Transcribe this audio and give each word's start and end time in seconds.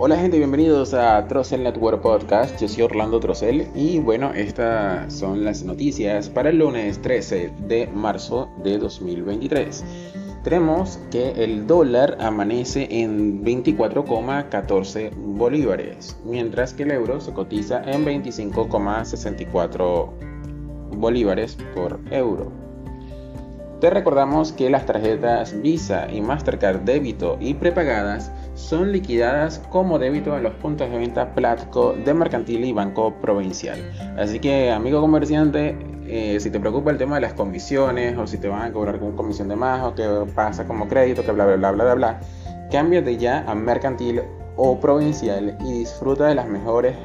Hola 0.00 0.16
gente, 0.16 0.38
bienvenidos 0.38 0.94
a 0.94 1.26
Trocel 1.26 1.64
Network 1.64 2.00
Podcast. 2.00 2.60
Yo 2.60 2.68
soy 2.68 2.84
Orlando 2.84 3.18
Trocel 3.18 3.66
y 3.74 3.98
bueno, 3.98 4.32
estas 4.32 5.12
son 5.12 5.44
las 5.44 5.64
noticias 5.64 6.28
para 6.28 6.50
el 6.50 6.58
lunes 6.58 7.02
13 7.02 7.50
de 7.66 7.88
marzo 7.88 8.48
de 8.62 8.78
2023. 8.78 9.84
Tenemos 10.44 11.00
que 11.10 11.32
el 11.42 11.66
dólar 11.66 12.16
amanece 12.20 12.86
en 12.88 13.44
24,14 13.44 15.10
bolívares, 15.16 16.16
mientras 16.24 16.74
que 16.74 16.84
el 16.84 16.92
euro 16.92 17.20
se 17.20 17.32
cotiza 17.32 17.82
en 17.82 18.06
25,64 18.06 20.10
bolívares 20.92 21.58
por 21.74 21.98
euro. 22.12 22.52
Te 23.80 23.90
recordamos 23.90 24.50
que 24.50 24.68
las 24.70 24.86
tarjetas 24.86 25.54
Visa 25.62 26.08
y 26.10 26.20
Mastercard 26.20 26.80
débito 26.80 27.36
y 27.38 27.54
prepagadas 27.54 28.32
son 28.54 28.90
liquidadas 28.90 29.60
como 29.70 30.00
débito 30.00 30.36
en 30.36 30.42
los 30.42 30.54
puntos 30.54 30.90
de 30.90 30.98
venta 30.98 31.32
Platco 31.32 31.92
de 31.92 32.12
Mercantil 32.12 32.64
y 32.64 32.72
Banco 32.72 33.14
Provincial. 33.20 33.78
Así 34.18 34.40
que, 34.40 34.72
amigo 34.72 35.00
comerciante, 35.00 35.78
eh, 36.08 36.40
si 36.40 36.50
te 36.50 36.58
preocupa 36.58 36.90
el 36.90 36.98
tema 36.98 37.14
de 37.14 37.20
las 37.20 37.34
comisiones 37.34 38.18
o 38.18 38.26
si 38.26 38.38
te 38.38 38.48
van 38.48 38.62
a 38.62 38.72
cobrar 38.72 38.98
con 38.98 39.14
comisión 39.14 39.46
de 39.46 39.54
más 39.54 39.84
o 39.84 39.94
que 39.94 40.04
pasa 40.34 40.66
como 40.66 40.88
crédito, 40.88 41.24
que 41.24 41.30
bla 41.30 41.46
bla 41.46 41.70
bla 41.70 41.70
bla 41.70 41.94
bla, 41.94 42.20
cámbiate 42.72 43.16
ya 43.16 43.44
a 43.46 43.54
Mercantil 43.54 44.22
o 44.56 44.80
Provincial 44.80 45.56
y 45.64 45.78
disfruta 45.78 46.26
de 46.26 46.34
las 46.34 46.48
mejores 46.48 46.96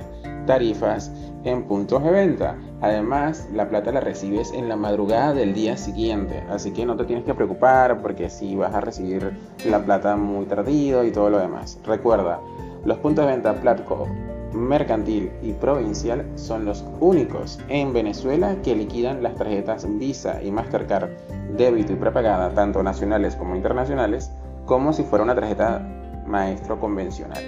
tarifas 0.48 1.12
en 1.44 1.68
puntos 1.68 2.04
de 2.04 2.10
venta. 2.10 2.56
Además, 2.84 3.48
la 3.54 3.70
plata 3.70 3.94
la 3.94 4.02
recibes 4.02 4.52
en 4.52 4.68
la 4.68 4.76
madrugada 4.76 5.34
del 5.34 5.54
día 5.54 5.78
siguiente, 5.78 6.44
así 6.50 6.72
que 6.72 6.86
no 6.86 6.98
te 6.98 7.06
tienes 7.06 7.24
que 7.24 7.34
preocupar 7.34 8.02
porque 8.02 8.30
si 8.30 8.58
vas 8.58 8.76
a 8.76 8.82
recibir 8.82 9.32
la 9.66 9.80
plata 9.80 10.18
muy 10.18 10.46
tardío 10.48 11.06
y 11.06 11.12
todo 11.12 11.30
lo 11.30 11.40
demás. 11.40 11.80
Recuerda, 11.86 12.42
los 12.84 12.98
puntos 12.98 13.26
de 13.26 13.32
venta 13.32 13.54
Platco, 13.54 14.06
Mercantil 14.52 15.32
y 15.42 15.54
Provincial 15.54 16.26
son 16.36 16.66
los 16.66 16.84
únicos 17.00 17.58
en 17.70 17.94
Venezuela 17.94 18.58
que 18.62 18.76
liquidan 18.76 19.24
las 19.24 19.36
tarjetas 19.36 19.88
Visa 19.98 20.44
y 20.44 20.52
Mastercard 20.52 21.10
débito 21.56 21.94
y 21.94 21.96
prepagada, 21.96 22.50
tanto 22.50 22.84
nacionales 22.84 23.38
como 23.38 23.56
internacionales, 23.56 24.30
como 24.66 24.92
si 24.92 25.04
fuera 25.04 25.24
una 25.24 25.36
tarjeta 25.36 25.82
maestro 26.28 26.78
convencional. 26.82 27.42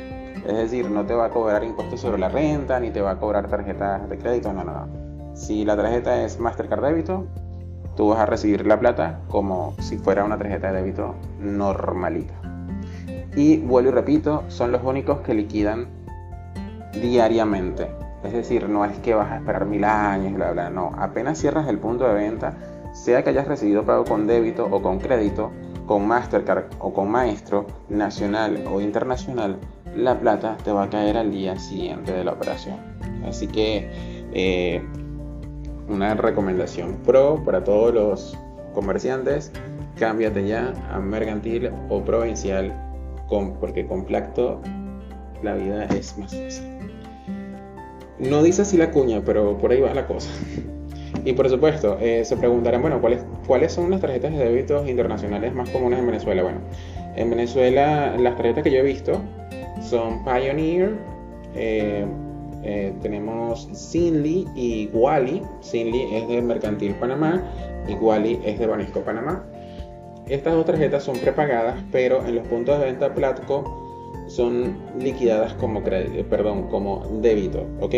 Es 0.47 0.55
decir, 0.55 0.89
no 0.89 1.05
te 1.05 1.13
va 1.13 1.25
a 1.25 1.29
cobrar 1.29 1.65
impuestos 1.65 1.99
sobre 1.99 2.19
la 2.19 2.29
renta, 2.29 2.79
ni 2.79 2.89
te 2.89 3.01
va 3.01 3.11
a 3.11 3.17
cobrar 3.17 3.49
tarjetas 3.49 4.07
de 4.07 4.17
crédito, 4.17 4.53
no, 4.53 4.63
no, 4.63 4.71
no. 4.71 5.04
Si 5.35 5.65
la 5.65 5.75
tarjeta 5.75 6.23
es 6.23 6.39
Mastercard 6.39 6.81
débito, 6.81 7.27
tú 7.97 8.07
vas 8.07 8.19
a 8.19 8.25
recibir 8.25 8.65
la 8.65 8.79
plata 8.79 9.19
como 9.27 9.75
si 9.79 9.97
fuera 9.97 10.23
una 10.23 10.37
tarjeta 10.37 10.71
de 10.71 10.81
débito 10.81 11.13
normalita. 11.39 12.33
Y 13.35 13.57
vuelvo 13.57 13.89
y 13.89 13.93
repito, 13.93 14.43
son 14.47 14.71
los 14.71 14.81
únicos 14.81 15.19
que 15.19 15.33
liquidan 15.33 15.87
diariamente. 16.93 17.91
Es 18.23 18.31
decir, 18.31 18.69
no 18.69 18.85
es 18.85 18.97
que 18.99 19.13
vas 19.13 19.29
a 19.29 19.35
esperar 19.35 19.65
mil 19.65 19.83
años, 19.83 20.33
bla, 20.33 20.51
bla, 20.51 20.69
no. 20.69 20.93
Apenas 20.97 21.37
cierras 21.37 21.67
el 21.67 21.79
punto 21.79 22.07
de 22.07 22.13
venta, 22.13 22.53
sea 22.93 23.21
que 23.21 23.31
hayas 23.31 23.45
recibido 23.45 23.83
pago 23.83 24.05
con 24.05 24.27
débito 24.27 24.65
o 24.71 24.81
con 24.81 24.99
crédito, 24.99 25.51
con 25.85 26.07
Mastercard 26.07 26.63
o 26.79 26.93
con 26.93 27.11
Maestro, 27.11 27.67
nacional 27.89 28.63
o 28.71 28.79
internacional, 28.79 29.59
la 29.97 30.17
plata 30.17 30.55
te 30.63 30.71
va 30.71 30.83
a 30.83 30.89
caer 30.89 31.17
al 31.17 31.29
día 31.29 31.59
siguiente 31.59 32.13
de 32.13 32.23
la 32.23 32.31
operación. 32.31 32.77
Así 33.27 33.47
que 33.47 33.89
eh, 34.33 34.81
una 35.87 36.13
recomendación 36.15 36.97
pro 37.05 37.41
para 37.43 37.63
todos 37.63 37.93
los 37.93 38.37
comerciantes, 38.73 39.51
cámbiate 39.97 40.47
ya 40.47 40.73
a 40.91 40.99
mercantil 40.99 41.71
o 41.89 42.03
provincial 42.03 42.73
porque 43.59 43.85
con 43.85 44.05
Placto 44.05 44.61
la 45.43 45.55
vida 45.55 45.85
es 45.85 46.17
más 46.17 46.35
fácil. 46.35 46.63
No 48.19 48.43
dice 48.43 48.61
así 48.61 48.77
la 48.77 48.91
cuña, 48.91 49.21
pero 49.25 49.57
por 49.57 49.71
ahí 49.71 49.81
va 49.81 49.93
la 49.93 50.07
cosa. 50.07 50.29
Y 51.23 51.33
por 51.33 51.49
supuesto, 51.49 51.97
eh, 51.99 52.23
se 52.23 52.37
preguntarán, 52.37 52.81
bueno, 52.81 53.01
¿cuáles, 53.01 53.25
¿cuáles 53.47 53.71
son 53.71 53.89
las 53.89 53.99
tarjetas 53.99 54.31
de 54.31 54.37
débitos 54.37 54.87
internacionales 54.87 55.55
más 55.55 55.69
comunes 55.71 55.97
en 55.97 56.05
Venezuela? 56.05 56.43
Bueno, 56.43 56.59
en 57.15 57.29
Venezuela 57.31 58.15
las 58.15 58.35
tarjetas 58.35 58.63
que 58.63 58.71
yo 58.71 58.77
he 58.77 58.83
visto 58.83 59.19
son 59.81 60.23
Pioneer, 60.23 60.93
eh, 61.55 62.05
eh, 62.65 62.93
tenemos 63.01 63.69
Sinly 63.73 64.47
y 64.55 64.89
Wally. 64.91 65.41
Sinly 65.61 66.15
es 66.15 66.27
de 66.27 66.41
Mercantil 66.41 66.95
Panamá 66.95 67.43
y 67.87 67.93
Wally 67.93 68.39
es 68.43 68.59
de 68.59 68.67
Banisco 68.67 69.01
Panamá. 69.01 69.45
Estas 70.27 70.55
dos 70.55 70.65
tarjetas 70.65 71.03
son 71.03 71.17
prepagadas, 71.19 71.83
pero 71.91 72.25
en 72.25 72.35
los 72.35 72.47
puntos 72.47 72.79
de 72.79 72.85
venta 72.85 73.13
Platco 73.13 73.83
son 74.27 74.75
liquidadas 74.99 75.53
como 75.53 75.83
crédito, 75.83 76.27
perdón, 76.27 76.63
como 76.69 77.03
débito, 77.21 77.67
¿ok? 77.79 77.93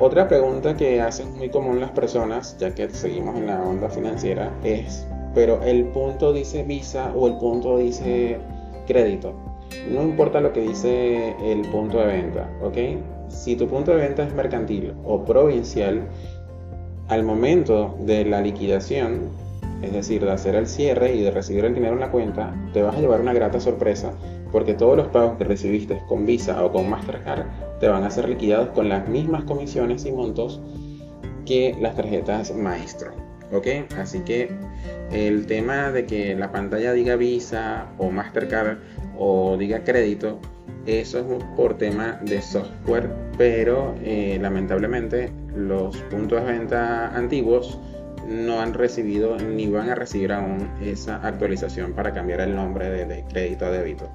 Otra 0.00 0.26
pregunta 0.26 0.76
que 0.76 1.00
hacen 1.00 1.32
muy 1.36 1.48
común 1.48 1.80
las 1.80 1.92
personas, 1.92 2.56
ya 2.58 2.74
que 2.74 2.90
seguimos 2.90 3.36
en 3.36 3.46
la 3.46 3.62
onda 3.62 3.88
financiera, 3.88 4.52
es, 4.64 5.06
pero 5.32 5.62
el 5.62 5.84
punto 5.86 6.32
dice 6.32 6.64
Visa 6.64 7.12
o 7.14 7.28
el 7.28 7.38
punto 7.38 7.78
dice 7.78 8.38
crédito. 8.86 9.32
No 9.90 10.02
importa 10.02 10.40
lo 10.40 10.52
que 10.52 10.60
dice 10.60 11.36
el 11.44 11.62
punto 11.70 11.98
de 11.98 12.06
venta, 12.06 12.50
¿ok? 12.62 12.76
Si 13.28 13.56
tu 13.56 13.66
punto 13.68 13.92
de 13.92 13.98
venta 13.98 14.24
es 14.24 14.34
mercantil 14.34 14.92
o 15.04 15.24
provincial, 15.24 16.02
al 17.08 17.22
momento 17.22 17.96
de 18.00 18.24
la 18.24 18.40
liquidación, 18.40 19.30
es 19.82 19.92
decir, 19.92 20.24
de 20.24 20.32
hacer 20.32 20.54
el 20.54 20.66
cierre 20.66 21.14
y 21.14 21.22
de 21.22 21.30
recibir 21.30 21.64
el 21.64 21.74
dinero 21.74 21.94
en 21.94 22.00
la 22.00 22.10
cuenta, 22.10 22.54
te 22.72 22.82
vas 22.82 22.96
a 22.96 23.00
llevar 23.00 23.20
una 23.20 23.32
grata 23.32 23.60
sorpresa 23.60 24.12
porque 24.52 24.74
todos 24.74 24.96
los 24.96 25.08
pagos 25.08 25.36
que 25.36 25.44
recibiste 25.44 26.00
con 26.08 26.24
Visa 26.24 26.64
o 26.64 26.72
con 26.72 26.88
Mastercard 26.88 27.46
te 27.80 27.88
van 27.88 28.04
a 28.04 28.10
ser 28.10 28.28
liquidados 28.28 28.70
con 28.70 28.88
las 28.88 29.08
mismas 29.08 29.44
comisiones 29.44 30.04
y 30.06 30.12
montos 30.12 30.60
que 31.44 31.76
las 31.80 31.94
tarjetas 31.94 32.54
maestro. 32.54 33.12
¿Ok? 33.52 33.66
Así 33.96 34.20
que 34.20 34.50
el 35.12 35.46
tema 35.46 35.92
de 35.92 36.06
que 36.06 36.34
la 36.34 36.50
pantalla 36.50 36.92
diga 36.92 37.16
Visa 37.16 37.86
o 37.98 38.10
Mastercard 38.10 38.78
o 39.18 39.56
diga 39.56 39.84
crédito 39.84 40.40
eso 40.86 41.18
es 41.18 41.44
por 41.56 41.76
tema 41.78 42.20
de 42.22 42.40
software, 42.40 43.10
pero 43.36 43.94
eh, 44.02 44.38
lamentablemente 44.40 45.30
los 45.54 45.96
puntos 46.02 46.44
de 46.44 46.52
venta 46.52 47.08
antiguos 47.16 47.78
no 48.28 48.60
han 48.60 48.74
recibido 48.74 49.36
ni 49.38 49.68
van 49.68 49.90
a 49.90 49.94
recibir 49.94 50.32
aún 50.32 50.68
esa 50.82 51.16
actualización 51.16 51.92
para 51.92 52.12
cambiar 52.12 52.40
el 52.40 52.54
nombre 52.54 52.88
de, 52.88 53.24
crédito 53.28 53.66
a 53.66 53.70
débito. 53.70 54.08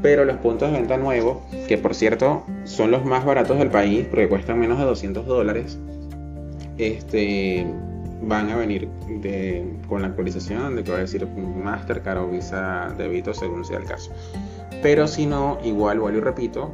Pero 0.00 0.24
los 0.24 0.36
puntos 0.36 0.70
de 0.70 0.78
venta 0.78 0.96
nuevos, 0.96 1.38
que 1.68 1.78
por 1.78 1.94
cierto 1.94 2.44
son 2.64 2.90
los 2.90 3.04
más 3.04 3.24
baratos 3.24 3.58
del 3.58 3.70
país 3.70 4.06
porque 4.08 4.28
cuestan 4.28 4.58
menos 4.58 4.78
de 4.78 4.84
200 4.84 5.26
dólares, 5.26 5.78
este, 6.78 7.66
van 8.22 8.50
a 8.50 8.56
venir 8.56 8.88
con 9.88 10.02
la 10.02 10.08
actualización 10.08 10.76
de 10.76 10.84
que 10.84 10.90
va 10.90 10.98
a 10.98 11.00
decir 11.00 11.26
Mastercard 11.26 12.18
o 12.18 12.28
Visa 12.28 12.94
débito 12.96 13.34
según 13.34 13.64
sea 13.64 13.78
el 13.78 13.84
caso. 13.84 14.12
Pero 14.82 15.06
si 15.06 15.26
no, 15.26 15.58
igual, 15.62 15.98
igual 15.98 16.16
y 16.16 16.20
repito, 16.20 16.70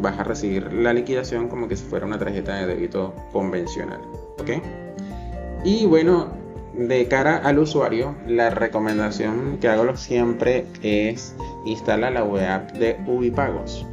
vas 0.00 0.18
a 0.18 0.24
recibir 0.24 0.72
la 0.72 0.92
liquidación 0.92 1.48
como 1.48 1.68
que 1.68 1.76
si 1.76 1.84
fuera 1.84 2.06
una 2.06 2.18
tarjeta 2.18 2.56
de 2.56 2.66
débito 2.66 3.14
convencional. 3.32 4.00
¿Ok? 4.40 4.62
Y 5.64 5.86
bueno, 5.86 6.28
de 6.74 7.06
cara 7.08 7.38
al 7.38 7.58
usuario, 7.58 8.14
la 8.26 8.50
recomendación 8.50 9.58
que 9.60 9.68
hago 9.68 9.96
siempre 9.96 10.66
es 10.82 11.34
instalar 11.64 12.12
la 12.12 12.24
web 12.24 12.72
de 12.72 12.96
Ubipagos. 13.06 13.86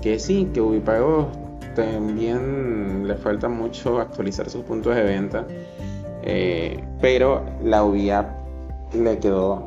Que 0.00 0.18
sí, 0.18 0.48
que 0.52 0.60
Ubipagos 0.60 1.26
también 1.74 3.06
le 3.06 3.14
falta 3.16 3.48
mucho 3.48 4.00
actualizar 4.00 4.48
sus 4.48 4.64
puntos 4.64 4.94
de 4.94 5.02
venta. 5.02 5.46
Eh, 6.22 6.82
pero 7.00 7.44
la 7.62 7.84
UbiApp 7.84 8.28
le 8.94 9.18
quedó 9.18 9.64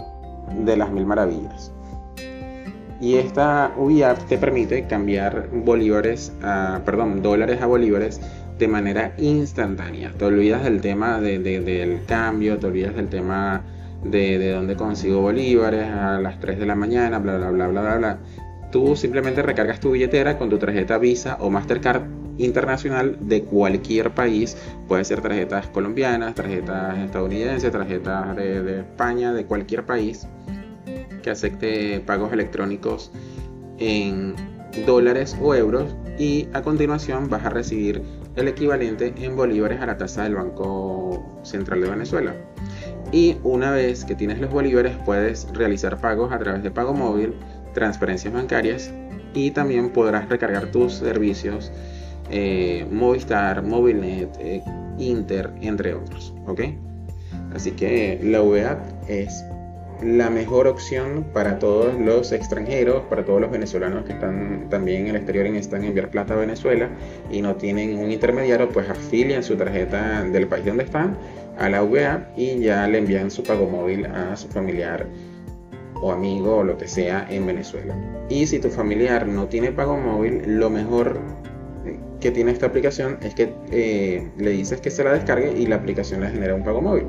de 0.66 0.76
las 0.76 0.92
mil 0.92 1.06
maravillas. 1.06 1.72
Y 3.02 3.16
esta 3.16 3.72
UbiApp 3.78 4.28
te 4.28 4.38
permite 4.38 4.86
cambiar 4.86 5.50
bolívares 5.54 6.34
a, 6.44 6.82
perdón, 6.86 7.22
dólares 7.22 7.62
a 7.62 7.66
bolívares 7.66 8.20
de 8.58 8.68
manera 8.68 9.14
instantánea. 9.18 10.12
Te 10.18 10.26
olvidas 10.26 10.64
del 10.66 10.82
tema 10.82 11.22
del 11.22 12.02
cambio, 12.06 12.58
te 12.58 12.68
olvidas 12.68 12.96
del 12.96 13.08
tema 13.08 13.64
de, 14.04 14.38
de 14.38 14.52
dónde 14.52 14.76
consigo 14.76 15.22
bolívares 15.22 15.88
a 15.88 16.20
las 16.20 16.42
3 16.42 16.60
de 16.60 16.66
la 16.66 16.76
mañana, 16.76 17.20
bla, 17.20 17.38
bla, 17.38 17.52
bla, 17.52 17.68
bla, 17.68 17.82
bla, 17.82 17.98
bla. 17.98 18.20
Tú 18.70 18.98
simplemente 18.98 19.42
recargas 19.42 19.80
tu 19.80 19.92
billetera 19.92 20.38
con 20.38 20.50
tu 20.50 20.58
tarjeta 20.58 20.98
Visa 20.98 21.38
o 21.40 21.50
Mastercard 21.50 22.04
internacional 22.38 23.18
de 23.22 23.44
cualquier 23.44 24.12
país. 24.12 24.58
Puede 24.90 25.06
ser 25.06 25.22
tarjetas 25.22 25.68
colombianas, 25.68 26.36
tarjetas 26.36 26.98
estadounidenses, 27.00 27.72
tarjetas 27.72 28.36
de, 28.36 28.62
de 28.62 28.80
España, 28.80 29.32
de 29.32 29.46
cualquier 29.46 29.86
país 29.86 30.28
que 31.22 31.30
acepte 31.30 32.02
pagos 32.02 32.34
electrónicos 32.34 33.12
en 33.78 34.36
dólares 34.86 35.36
o 35.42 35.56
euros 35.56 35.96
y 36.18 36.48
a 36.54 36.62
continuación 36.62 37.30
vas 37.30 37.46
a 37.46 37.50
recibir 37.50 38.02
el 38.36 38.48
equivalente 38.48 39.14
en 39.18 39.36
bolívares 39.36 39.82
a 39.82 39.86
la 39.86 39.98
tasa 39.98 40.24
del 40.24 40.36
Banco 40.36 41.42
Central 41.44 41.82
de 41.82 41.90
Venezuela. 41.90 42.34
Y 43.12 43.38
una 43.44 43.72
vez 43.72 44.06
que 44.06 44.16
tienes 44.16 44.40
los 44.40 44.52
bolívares 44.52 44.96
puedes 45.06 45.48
realizar 45.54 46.00
pagos 46.00 46.32
a 46.32 46.40
través 46.40 46.62
de 46.62 46.72
pago 46.72 46.94
móvil, 46.94 47.34
transferencias 47.74 48.34
bancarias 48.34 48.94
y 49.34 49.52
también 49.52 49.90
podrás 49.90 50.30
recargar 50.30 50.72
tus 50.72 50.94
servicios 50.94 51.72
eh, 52.32 52.86
Movistar, 52.92 53.64
Movilnet, 53.64 54.30
eh, 54.40 54.64
Inter, 55.00 55.52
entre 55.62 55.94
otros. 55.94 56.34
Así 57.54 57.72
que 57.72 58.20
la 58.24 58.42
VA 58.42 58.78
es 59.08 59.44
la 60.02 60.30
mejor 60.30 60.68
opción 60.68 61.26
para 61.34 61.60
todos 61.60 61.94
los 62.00 62.32
extranjeros, 62.32 63.04
para 63.10 63.26
todos 63.26 63.42
los 63.42 63.52
venezolanos 63.52 64.06
que 64.06 64.14
están 64.14 64.68
también 64.70 65.04
en 65.04 65.08
el 65.10 65.16
exterior 65.18 65.48
y 65.48 65.52
necesitan 65.52 65.84
enviar 65.84 66.10
plata 66.10 66.34
a 66.34 66.38
Venezuela 66.38 66.90
y 67.30 67.42
no 67.42 67.56
tienen 67.56 67.98
un 67.98 68.12
intermediario, 68.12 68.70
pues 68.70 68.90
afilian 68.90 69.44
su 69.44 69.56
tarjeta 69.56 70.24
del 70.24 70.48
país 70.48 70.66
donde 70.66 70.84
están 70.84 71.18
a 71.58 71.70
la 71.70 71.82
VA 71.82 72.32
y 72.38 72.60
ya 72.60 72.88
le 72.88 73.00
envían 73.00 73.30
su 73.30 73.44
pago 73.44 73.68
móvil 73.70 74.06
a 74.06 74.36
su 74.36 74.48
familiar 74.48 75.06
o 76.02 76.12
amigo 76.12 76.58
o 76.58 76.64
lo 76.64 76.78
que 76.78 76.88
sea 76.88 77.28
en 77.30 77.46
Venezuela. 77.46 77.94
Y 78.30 78.48
si 78.48 78.60
tu 78.60 78.70
familiar 78.70 79.28
no 79.28 79.48
tiene 79.48 79.72
pago 79.72 79.98
móvil, 79.98 80.44
lo 80.46 80.70
mejor 80.70 81.20
que 82.20 82.32
tiene 82.32 82.52
esta 82.52 82.68
aplicación 82.68 83.18
es 83.22 83.34
que 83.34 83.54
eh, 83.72 84.28
le 84.38 84.52
dices 84.52 84.82
que 84.82 84.92
se 84.92 85.04
la 85.04 85.14
descargue 85.14 85.54
y 85.58 85.66
la 85.68 85.78
aplicación 85.78 86.22
le 86.22 86.30
genera 86.30 86.56
un 86.56 86.64
pago 86.64 86.82
móvil. 86.82 87.08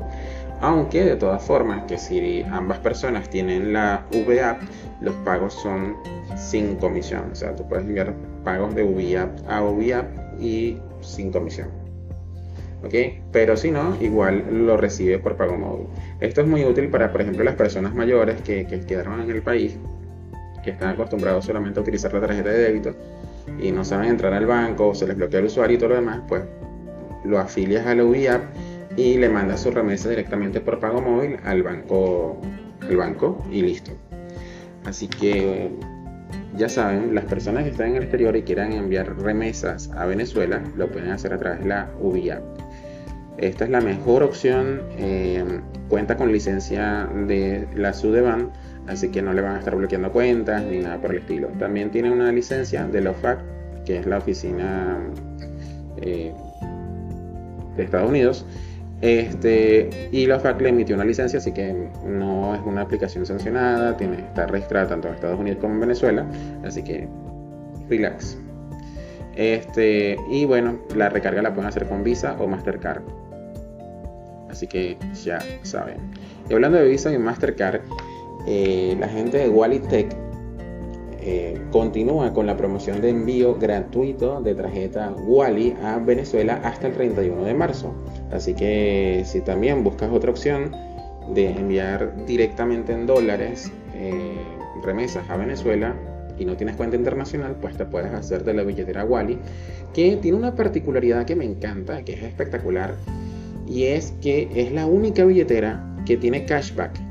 Aunque 0.61 1.03
de 1.03 1.15
todas 1.15 1.43
formas, 1.43 1.83
que 1.85 1.97
si 1.97 2.43
ambas 2.43 2.77
personas 2.79 3.27
tienen 3.29 3.73
la 3.73 4.05
VA, 4.11 4.59
los 5.01 5.15
pagos 5.25 5.55
son 5.55 5.95
sin 6.37 6.75
comisión. 6.75 7.31
O 7.31 7.35
sea, 7.35 7.55
tú 7.55 7.67
puedes 7.67 7.83
enviar 7.83 8.13
pagos 8.43 8.75
de 8.75 8.83
VA 8.83 9.29
a 9.47 9.61
VA 9.61 10.07
y 10.39 10.77
sin 11.01 11.31
comisión. 11.31 11.69
¿Ok? 12.83 12.93
Pero 13.31 13.57
si 13.57 13.71
no, 13.71 13.95
igual 14.01 14.65
lo 14.65 14.77
recibe 14.77 15.17
por 15.17 15.35
pago 15.35 15.57
móvil. 15.57 15.87
Esto 16.19 16.41
es 16.41 16.47
muy 16.47 16.63
útil 16.63 16.89
para, 16.89 17.11
por 17.11 17.21
ejemplo, 17.21 17.43
las 17.43 17.55
personas 17.55 17.95
mayores 17.95 18.41
que, 18.41 18.65
que 18.67 18.81
quedaron 18.81 19.19
en 19.21 19.31
el 19.31 19.41
país, 19.41 19.77
que 20.63 20.71
están 20.71 20.89
acostumbrados 20.89 21.45
solamente 21.45 21.79
a 21.79 21.81
utilizar 21.83 22.13
la 22.13 22.21
tarjeta 22.21 22.49
de 22.49 22.57
débito 22.59 22.95
y 23.59 23.71
no 23.71 23.83
saben 23.83 24.09
entrar 24.09 24.33
al 24.33 24.45
banco 24.45 24.89
o 24.89 24.95
se 24.95 25.07
les 25.07 25.17
bloquea 25.17 25.39
el 25.39 25.47
usuario 25.47 25.77
y 25.77 25.79
todo 25.79 25.89
lo 25.89 25.95
demás, 25.95 26.21
pues 26.27 26.43
lo 27.23 27.39
afilias 27.39 27.85
a 27.85 27.95
la 27.95 28.03
UIAP 28.03 28.41
y 28.97 29.17
le 29.17 29.29
mandas 29.29 29.61
su 29.61 29.71
remesa 29.71 30.09
directamente 30.09 30.61
por 30.61 30.79
pago 30.79 31.01
móvil 31.01 31.37
al 31.43 31.63
banco, 31.63 32.39
al 32.81 32.97
banco 32.97 33.43
y 33.51 33.61
listo. 33.61 33.91
Así 34.85 35.07
que 35.07 35.71
ya 36.57 36.67
saben, 36.67 37.15
las 37.15 37.25
personas 37.25 37.63
que 37.63 37.69
están 37.69 37.89
en 37.89 37.95
el 37.97 38.03
exterior 38.03 38.35
y 38.35 38.43
quieran 38.43 38.73
enviar 38.73 39.17
remesas 39.21 39.89
a 39.95 40.05
Venezuela, 40.05 40.61
lo 40.75 40.91
pueden 40.91 41.11
hacer 41.11 41.33
a 41.33 41.37
través 41.37 41.61
de 41.61 41.67
la 41.67 41.89
UBIAP. 41.99 42.41
Esta 43.37 43.63
es 43.63 43.69
la 43.69 43.81
mejor 43.81 44.23
opción, 44.23 44.81
eh, 44.97 45.43
cuenta 45.87 46.17
con 46.17 46.31
licencia 46.31 47.09
de 47.27 47.67
la 47.73 47.93
SUDEBAN, 47.93 48.51
así 48.87 49.09
que 49.09 49.21
no 49.21 49.33
le 49.33 49.41
van 49.41 49.55
a 49.55 49.59
estar 49.59 49.75
bloqueando 49.75 50.11
cuentas 50.11 50.63
ni 50.63 50.79
nada 50.79 50.99
por 50.99 51.11
el 51.11 51.19
estilo. 51.19 51.47
También 51.57 51.89
tiene 51.89 52.11
una 52.11 52.31
licencia 52.31 52.85
de 52.85 53.01
la 53.01 53.11
OFAC, 53.11 53.39
que 53.85 53.97
es 53.97 54.05
la 54.05 54.17
oficina 54.17 54.99
eh, 56.01 56.33
de 57.77 57.83
Estados 57.83 58.09
Unidos, 58.09 58.45
este, 59.01 60.09
y 60.11 60.27
la 60.27 60.37
OFAC 60.37 60.61
le 60.61 60.69
emitió 60.69 60.95
una 60.95 61.05
licencia, 61.05 61.39
así 61.39 61.51
que 61.51 61.73
no 62.05 62.53
es 62.53 62.61
una 62.65 62.81
aplicación 62.81 63.25
sancionada, 63.25 63.97
tiene, 63.97 64.19
está 64.19 64.45
registrada 64.45 64.89
tanto 64.89 65.07
en 65.07 65.15
Estados 65.15 65.39
Unidos 65.39 65.59
como 65.59 65.73
en 65.73 65.79
Venezuela, 65.79 66.25
así 66.63 66.83
que 66.83 67.07
relax. 67.89 68.37
Este, 69.35 70.17
y 70.29 70.45
bueno, 70.45 70.79
la 70.95 71.09
recarga 71.09 71.41
la 71.41 71.53
pueden 71.53 71.67
hacer 71.67 71.87
con 71.87 72.03
Visa 72.03 72.35
o 72.39 72.47
Mastercard. 72.47 73.01
Así 74.49 74.67
que 74.67 74.97
ya 75.23 75.39
saben. 75.63 75.97
Y 76.49 76.53
hablando 76.53 76.77
de 76.77 76.87
Visa 76.87 77.11
y 77.11 77.17
Mastercard, 77.17 77.81
eh, 78.45 78.95
la 78.99 79.07
gente 79.07 79.37
de 79.37 79.49
WallyTech 79.49 80.20
eh, 81.23 81.61
continúa 81.71 82.33
con 82.33 82.47
la 82.47 82.57
promoción 82.57 82.99
de 82.99 83.09
envío 83.09 83.55
gratuito 83.55 84.41
de 84.41 84.55
tarjeta 84.55 85.11
Wally 85.11 85.75
a 85.83 85.99
Venezuela 85.99 86.59
hasta 86.63 86.87
el 86.87 86.93
31 86.93 87.43
de 87.43 87.53
marzo. 87.53 87.93
Así 88.31 88.55
que 88.55 89.23
si 89.25 89.41
también 89.41 89.83
buscas 89.83 90.11
otra 90.11 90.31
opción 90.31 90.75
de 91.33 91.51
enviar 91.51 92.25
directamente 92.25 92.93
en 92.93 93.05
dólares 93.05 93.71
eh, 93.93 94.35
remesas 94.83 95.29
a 95.29 95.37
Venezuela 95.37 95.95
y 96.39 96.45
no 96.45 96.57
tienes 96.57 96.75
cuenta 96.75 96.95
internacional, 96.95 97.55
pues 97.61 97.77
te 97.77 97.85
puedes 97.85 98.11
hacer 98.11 98.43
de 98.43 98.55
la 98.55 98.63
billetera 98.63 99.05
Wally, 99.05 99.37
que 99.93 100.17
tiene 100.17 100.37
una 100.37 100.55
particularidad 100.55 101.25
que 101.25 101.35
me 101.35 101.45
encanta, 101.45 102.03
que 102.03 102.13
es 102.13 102.23
espectacular, 102.23 102.95
y 103.67 103.83
es 103.83 104.13
que 104.21 104.49
es 104.55 104.71
la 104.71 104.87
única 104.87 105.23
billetera 105.23 105.85
que 106.05 106.17
tiene 106.17 106.45
cashback 106.45 107.10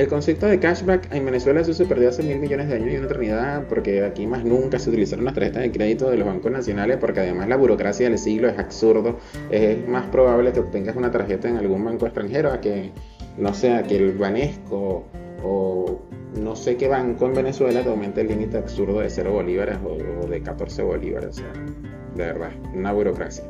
el 0.00 0.08
concepto 0.08 0.46
de 0.46 0.58
cashback 0.58 1.12
en 1.12 1.26
Venezuela 1.26 1.62
se 1.62 1.84
perdió 1.84 2.08
hace 2.08 2.22
mil 2.22 2.38
millones 2.38 2.68
de 2.68 2.76
años 2.76 2.90
y 2.90 2.96
una 2.96 3.04
eternidad 3.04 3.66
porque 3.68 4.02
aquí 4.02 4.26
más 4.26 4.44
nunca 4.44 4.78
se 4.78 4.88
utilizaron 4.88 5.26
las 5.26 5.34
tarjetas 5.34 5.62
de 5.62 5.70
crédito 5.70 6.08
de 6.10 6.16
los 6.16 6.26
bancos 6.26 6.50
nacionales 6.50 6.96
porque 6.96 7.20
además 7.20 7.48
la 7.48 7.56
burocracia 7.56 8.08
del 8.08 8.18
siglo 8.18 8.48
es 8.48 8.58
absurdo. 8.58 9.18
Es 9.50 9.86
más 9.86 10.06
probable 10.06 10.52
que 10.52 10.60
obtengas 10.60 10.96
una 10.96 11.10
tarjeta 11.10 11.50
en 11.50 11.58
algún 11.58 11.84
banco 11.84 12.06
extranjero 12.06 12.50
a 12.50 12.62
que, 12.62 12.92
no 13.36 13.52
sea 13.52 13.82
que 13.82 13.98
el 13.98 14.12
Banesco 14.12 15.04
o 15.44 16.00
no 16.40 16.56
sé 16.56 16.78
qué 16.78 16.88
banco 16.88 17.26
en 17.26 17.34
Venezuela 17.34 17.82
te 17.82 17.90
aumente 17.90 18.22
el 18.22 18.28
límite 18.28 18.56
absurdo 18.56 19.00
de 19.00 19.10
0 19.10 19.32
bolívares 19.32 19.76
o, 19.84 20.26
de 20.26 20.42
14 20.42 20.82
bolívares. 20.82 21.28
O 21.28 21.32
sea, 21.34 21.52
de 22.14 22.24
verdad, 22.24 22.52
una 22.74 22.92
burocracia. 22.92 23.44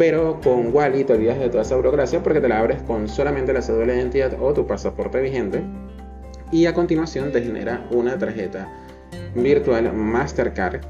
Pero 0.00 0.40
con 0.40 0.74
Wally 0.74 1.04
te 1.04 1.12
olvidas 1.12 1.38
de 1.38 1.50
toda 1.50 1.62
esa 1.62 1.76
burocracia 1.76 2.22
porque 2.22 2.40
te 2.40 2.48
la 2.48 2.58
abres 2.58 2.80
con 2.84 3.06
solamente 3.06 3.52
la 3.52 3.60
cédula 3.60 3.92
de 3.92 3.98
identidad 3.98 4.34
o 4.40 4.54
tu 4.54 4.66
pasaporte 4.66 5.20
vigente. 5.20 5.60
Y 6.50 6.64
a 6.64 6.72
continuación 6.72 7.30
te 7.32 7.42
genera 7.42 7.86
una 7.90 8.16
tarjeta 8.16 8.66
virtual 9.34 9.92
Mastercard 9.92 10.80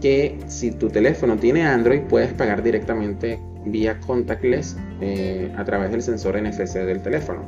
que 0.00 0.38
si 0.46 0.70
tu 0.70 0.88
teléfono 0.90 1.36
tiene 1.38 1.66
Android 1.66 2.02
puedes 2.02 2.32
pagar 2.34 2.62
directamente 2.62 3.40
vía 3.64 3.98
contactless 3.98 4.76
eh, 5.00 5.52
a 5.56 5.64
través 5.64 5.90
del 5.90 6.00
sensor 6.00 6.40
NFC 6.40 6.74
del 6.74 7.02
teléfono. 7.02 7.40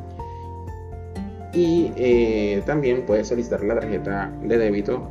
Y 1.53 1.93
eh, 1.95 2.61
también 2.67 3.07
puedes 3.07 3.29
solicitar 3.29 3.63
la 3.63 3.77
tarjeta 3.77 4.33
de 4.43 4.59
débito 4.59 5.09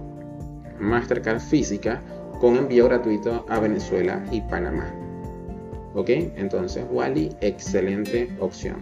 Mastercard 0.81 1.39
física 1.39 2.01
con 2.41 2.57
envío 2.57 2.89
gratuito 2.89 3.45
a 3.47 3.59
Venezuela 3.61 4.21
y 4.31 4.41
Panamá. 4.41 4.93
¿Ok? 5.95 6.09
Entonces 6.09 6.85
Wally, 6.89 7.29
excelente 7.41 8.29
opción. 8.39 8.77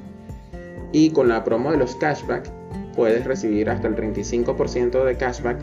Y 0.91 1.11
con 1.11 1.29
la 1.29 1.43
promo 1.43 1.71
de 1.71 1.77
los 1.77 1.95
cashback 1.95 2.49
puedes 2.95 3.25
recibir 3.25 3.69
hasta 3.69 3.87
el 3.87 3.95
35% 3.95 5.03
de 5.03 5.18
cashback 5.18 5.59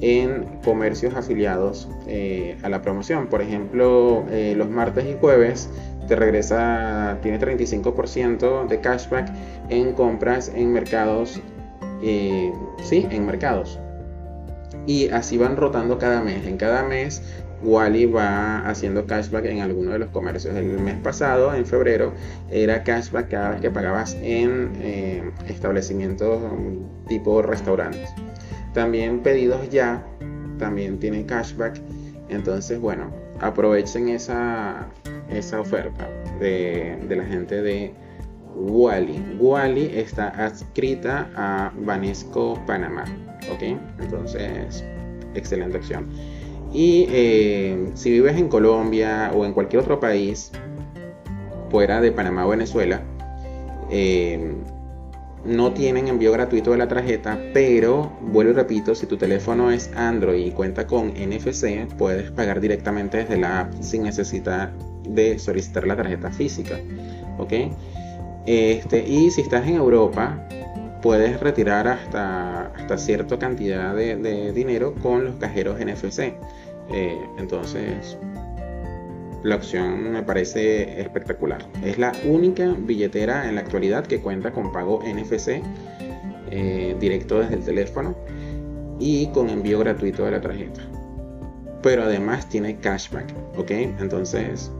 en 0.00 0.44
comercios 0.64 1.14
afiliados 1.14 1.88
eh, 2.06 2.56
a 2.62 2.68
la 2.68 2.82
promoción. 2.82 3.26
Por 3.28 3.42
ejemplo, 3.42 4.24
eh, 4.30 4.54
los 4.56 4.70
martes 4.70 5.04
y 5.06 5.16
jueves 5.20 5.68
te 6.06 6.16
regresa, 6.16 7.18
tiene 7.22 7.38
35% 7.38 8.66
de 8.66 8.80
cashback 8.80 9.28
en 9.68 9.92
compras 9.92 10.52
en 10.54 10.72
mercados. 10.72 11.40
Eh, 12.02 12.52
sí, 12.84 13.06
en 13.10 13.26
mercados. 13.26 13.78
Y 14.86 15.08
así 15.08 15.36
van 15.36 15.56
rotando 15.56 15.98
cada 15.98 16.22
mes. 16.22 16.46
En 16.46 16.56
cada 16.56 16.82
mes 16.82 17.22
Wally 17.62 18.06
va 18.06 18.68
haciendo 18.68 19.06
cashback 19.06 19.46
en 19.46 19.60
alguno 19.60 19.92
de 19.92 19.98
los 19.98 20.10
comercios. 20.10 20.54
El 20.54 20.78
mes 20.78 20.96
pasado, 20.96 21.54
en 21.54 21.66
febrero, 21.66 22.12
era 22.50 22.82
cashback 22.84 23.28
cada 23.28 23.50
vez 23.50 23.60
que 23.60 23.70
pagabas 23.70 24.16
en 24.22 24.72
eh, 24.80 25.30
establecimientos 25.48 26.40
tipo 27.08 27.42
restaurantes. 27.42 28.10
También 28.74 29.20
pedidos 29.20 29.68
ya, 29.70 30.04
también 30.58 30.98
tienen 30.98 31.24
cashback. 31.24 31.80
Entonces, 32.28 32.78
bueno, 32.80 33.10
aprovechen 33.40 34.08
esa, 34.08 34.86
esa 35.30 35.60
oferta 35.60 36.08
de, 36.40 36.98
de 37.08 37.16
la 37.16 37.24
gente 37.24 37.62
de 37.62 37.94
Wally. 38.54 39.36
Wally 39.38 39.90
está 39.94 40.28
adscrita 40.28 41.28
a 41.36 41.72
Banesco 41.76 42.60
Panamá. 42.66 43.04
¿Ok? 43.52 43.62
Entonces, 44.00 44.84
excelente 45.34 45.78
opción. 45.78 46.08
Y 46.72 47.06
eh, 47.10 47.90
si 47.94 48.10
vives 48.10 48.36
en 48.36 48.48
Colombia 48.48 49.32
o 49.34 49.44
en 49.44 49.52
cualquier 49.52 49.82
otro 49.82 50.00
país 50.00 50.52
fuera 51.70 52.00
de 52.00 52.12
Panamá 52.12 52.46
o 52.46 52.50
Venezuela, 52.50 53.02
eh, 53.90 54.54
no 55.44 55.72
tienen 55.72 56.08
envío 56.08 56.32
gratuito 56.32 56.72
de 56.72 56.78
la 56.78 56.88
tarjeta, 56.88 57.38
pero 57.54 58.12
vuelvo 58.20 58.52
y 58.52 58.54
repito, 58.54 58.94
si 58.94 59.06
tu 59.06 59.16
teléfono 59.16 59.70
es 59.70 59.90
Android 59.96 60.46
y 60.46 60.50
cuenta 60.50 60.86
con 60.86 61.08
NFC, 61.08 61.86
puedes 61.96 62.30
pagar 62.32 62.60
directamente 62.60 63.18
desde 63.18 63.38
la 63.38 63.60
app 63.60 63.72
sin 63.80 64.02
necesidad 64.02 64.70
de 65.08 65.38
solicitar 65.38 65.86
la 65.86 65.96
tarjeta 65.96 66.30
física. 66.30 66.78
¿ok? 67.38 67.52
Este, 68.46 69.06
y 69.06 69.30
si 69.30 69.42
estás 69.42 69.66
en 69.66 69.76
Europa, 69.76 70.46
puedes 71.02 71.40
retirar 71.40 71.88
hasta, 71.88 72.66
hasta 72.68 72.98
cierta 72.98 73.38
cantidad 73.38 73.94
de, 73.94 74.52
dinero 74.52 74.94
con 74.94 75.24
los 75.24 75.36
cajeros 75.36 75.78
NFC. 75.78 76.34
Eh, 76.90 77.20
entonces, 77.38 78.18
la 79.42 79.56
opción 79.56 80.12
me 80.12 80.22
parece 80.22 81.00
espectacular. 81.00 81.64
Es 81.84 81.98
la 81.98 82.12
única 82.24 82.74
billetera 82.78 83.48
en 83.48 83.54
la 83.54 83.60
actualidad 83.60 84.06
que 84.06 84.20
cuenta 84.20 84.52
con 84.52 84.72
pago 84.72 85.00
NFC 85.02 85.62
eh, 86.50 86.96
directo 86.98 87.40
desde 87.40 87.54
el 87.56 87.64
teléfono. 87.64 88.16
y 89.00 89.28
con 89.28 89.48
envío 89.48 89.78
gratuito 89.78 90.24
de 90.24 90.32
la 90.32 90.40
tarjeta. 90.40 90.80
Pero 91.82 92.02
además 92.02 92.48
tiene 92.48 92.76
cashback, 92.78 93.32
¿ok? 93.56 93.70
Entonces 93.70 94.72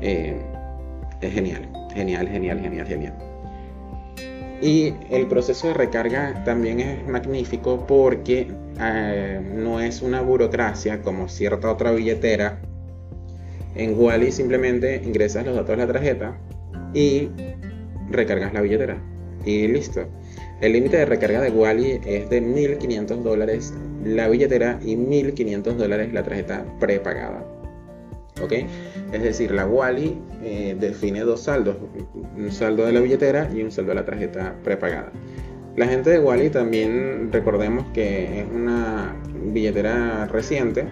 eh, 0.00 0.40
es 1.20 1.32
genial, 1.32 1.68
genial, 1.92 2.28
genial, 2.28 2.60
genial, 2.60 2.86
genial. 2.86 3.25
Y 4.60 4.94
el 5.10 5.26
proceso 5.26 5.68
de 5.68 5.74
recarga 5.74 6.42
también 6.44 6.80
es 6.80 7.06
magnífico 7.06 7.86
porque 7.86 8.48
eh, 8.80 9.40
no 9.54 9.80
es 9.80 10.00
una 10.02 10.22
burocracia 10.22 11.02
como 11.02 11.28
cierta 11.28 11.70
otra 11.70 11.92
billetera. 11.92 12.60
En 13.74 13.98
Wally 13.98 14.32
simplemente 14.32 15.02
ingresas 15.04 15.44
los 15.44 15.54
datos 15.54 15.76
de 15.76 15.76
la 15.76 15.92
tarjeta 15.92 16.38
y 16.94 17.28
recargas 18.10 18.54
la 18.54 18.62
billetera. 18.62 18.96
Y 19.44 19.68
listo. 19.68 20.06
El 20.62 20.72
límite 20.72 20.96
de 20.96 21.04
recarga 21.04 21.42
de 21.42 21.50
Wally 21.50 22.00
es 22.06 22.30
de 22.30 22.42
1.500 22.42 23.22
dólares 23.22 23.74
la 24.04 24.28
billetera 24.28 24.80
y 24.82 24.96
1.500 24.96 25.74
dólares 25.74 26.12
la 26.14 26.22
tarjeta 26.22 26.64
prepagada. 26.80 27.55
¿Ok? 28.42 28.52
Es 29.12 29.22
decir, 29.22 29.50
la 29.50 29.66
Wally 29.66 30.18
eh, 30.42 30.76
define 30.78 31.20
dos 31.20 31.42
saldos, 31.42 31.76
un 32.36 32.52
saldo 32.52 32.84
de 32.84 32.92
la 32.92 33.00
billetera 33.00 33.48
y 33.54 33.62
un 33.62 33.70
saldo 33.70 33.90
de 33.90 33.94
la 33.94 34.04
tarjeta 34.04 34.54
prepagada. 34.62 35.10
La 35.76 35.86
gente 35.86 36.10
de 36.10 36.18
Wally 36.18 36.50
también 36.50 37.30
recordemos 37.32 37.84
que 37.92 38.40
es 38.40 38.46
una 38.54 39.14
billetera 39.52 40.26
reciente 40.26 40.86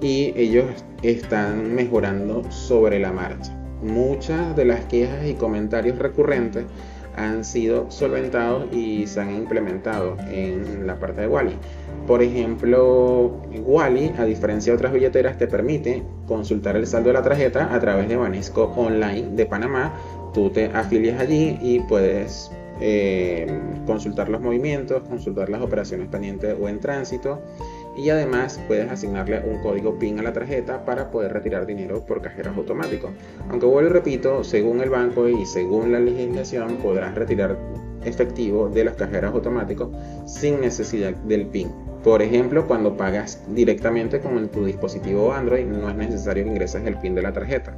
y 0.00 0.32
ellos 0.36 0.66
están 1.02 1.74
mejorando 1.74 2.50
sobre 2.50 2.98
la 2.98 3.12
marcha. 3.12 3.52
Muchas 3.82 4.56
de 4.56 4.64
las 4.64 4.84
quejas 4.86 5.26
y 5.26 5.34
comentarios 5.34 5.98
recurrentes 5.98 6.64
han 7.16 7.44
sido 7.44 7.90
solventados 7.90 8.72
y 8.72 9.06
se 9.06 9.20
han 9.20 9.34
implementado 9.34 10.16
en 10.30 10.86
la 10.86 10.98
parte 10.98 11.22
de 11.22 11.28
Wally. 11.28 11.56
Por 12.06 12.22
ejemplo, 12.22 13.40
Wally, 13.64 14.12
a 14.18 14.24
diferencia 14.24 14.72
de 14.72 14.76
otras 14.76 14.92
billeteras, 14.92 15.38
te 15.38 15.46
permite 15.46 16.02
consultar 16.26 16.76
el 16.76 16.86
saldo 16.86 17.08
de 17.08 17.14
la 17.14 17.22
tarjeta 17.22 17.74
a 17.74 17.80
través 17.80 18.08
de 18.08 18.16
Banesco 18.16 18.72
Online 18.76 19.30
de 19.30 19.46
Panamá. 19.46 19.94
Tú 20.32 20.50
te 20.50 20.66
afilias 20.66 21.20
allí 21.20 21.58
y 21.62 21.80
puedes 21.80 22.50
eh, 22.80 23.46
consultar 23.86 24.28
los 24.28 24.40
movimientos, 24.40 25.02
consultar 25.08 25.48
las 25.48 25.62
operaciones 25.62 26.08
pendientes 26.08 26.56
o 26.60 26.68
en 26.68 26.80
tránsito 26.80 27.40
y 27.96 28.10
además 28.10 28.60
puedes 28.66 28.90
asignarle 28.90 29.40
un 29.40 29.60
código 29.62 29.98
PIN 29.98 30.18
a 30.18 30.22
la 30.22 30.32
tarjeta 30.32 30.84
para 30.84 31.10
poder 31.10 31.32
retirar 31.32 31.66
dinero 31.66 32.04
por 32.04 32.22
cajeros 32.22 32.56
automáticos. 32.56 33.10
Aunque 33.48 33.66
vuelvo 33.66 33.90
y 33.90 33.92
repito, 33.92 34.44
según 34.44 34.80
el 34.80 34.90
banco 34.90 35.28
y 35.28 35.46
según 35.46 35.92
la 35.92 36.00
legislación 36.00 36.76
podrás 36.76 37.14
retirar 37.14 37.56
efectivo 38.04 38.68
de 38.68 38.84
los 38.84 38.94
cajeros 38.94 39.32
automáticos 39.32 39.90
sin 40.26 40.60
necesidad 40.60 41.14
del 41.14 41.46
PIN. 41.46 41.70
Por 42.02 42.20
ejemplo, 42.20 42.66
cuando 42.66 42.96
pagas 42.96 43.42
directamente 43.54 44.20
con 44.20 44.48
tu 44.48 44.66
dispositivo 44.66 45.32
Android, 45.32 45.64
no 45.64 45.88
es 45.88 45.96
necesario 45.96 46.44
que 46.44 46.50
ingreses 46.50 46.84
el 46.86 46.98
PIN 46.98 47.14
de 47.14 47.22
la 47.22 47.32
tarjeta. 47.32 47.74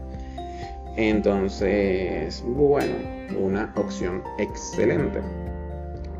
Entonces, 0.96 2.42
bueno, 2.44 2.94
una 3.38 3.72
opción 3.76 4.22
excelente. 4.38 5.20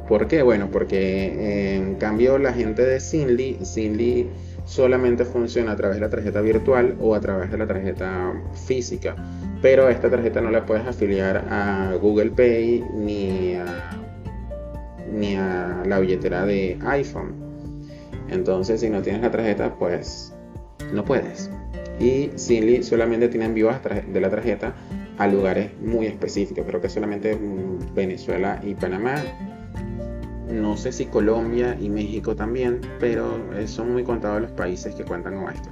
¿Por 0.08 0.28
qué? 0.28 0.42
Bueno, 0.42 0.68
porque 0.70 1.74
en 1.74 1.96
cambio 1.96 2.38
la 2.38 2.52
gente 2.52 2.82
de 2.82 3.00
Sinly, 3.00 3.58
Sinly 3.62 4.28
solamente 4.64 5.24
funciona 5.24 5.72
a 5.72 5.76
través 5.76 5.96
de 5.96 6.00
la 6.02 6.10
tarjeta 6.10 6.40
virtual 6.40 6.96
o 7.00 7.14
a 7.14 7.20
través 7.20 7.50
de 7.50 7.58
la 7.58 7.66
tarjeta 7.66 8.32
física. 8.66 9.16
Pero 9.62 9.88
esta 9.88 10.08
tarjeta 10.08 10.40
no 10.40 10.50
la 10.50 10.64
puedes 10.64 10.86
afiliar 10.86 11.46
a 11.50 11.94
Google 12.00 12.30
Pay 12.30 12.84
ni 12.94 13.54
a, 13.54 13.90
ni 15.12 15.34
a 15.34 15.82
la 15.86 15.98
billetera 15.98 16.44
de 16.46 16.78
iPhone. 16.84 17.34
Entonces, 18.28 18.80
si 18.80 18.90
no 18.90 19.02
tienes 19.02 19.22
la 19.22 19.30
tarjeta, 19.30 19.74
pues 19.76 20.32
no 20.92 21.04
puedes. 21.04 21.50
Y 21.98 22.30
Sinly 22.36 22.82
solamente 22.82 23.28
tiene 23.28 23.46
envíos 23.46 23.74
de 24.12 24.20
la 24.20 24.30
tarjeta 24.30 24.74
a 25.18 25.26
lugares 25.26 25.70
muy 25.80 26.06
específicos. 26.06 26.64
Creo 26.66 26.80
que 26.80 26.88
solamente 26.88 27.38
Venezuela 27.94 28.60
y 28.62 28.74
Panamá 28.74 29.16
no 30.48 30.76
sé 30.76 30.92
si 30.92 31.06
Colombia 31.06 31.76
y 31.80 31.88
México 31.88 32.36
también, 32.36 32.80
pero 33.00 33.38
son 33.66 33.92
muy 33.92 34.04
contados 34.04 34.42
los 34.42 34.50
países 34.52 34.94
que 34.94 35.04
cuentan 35.04 35.36
con 35.36 35.52
esto. 35.52 35.68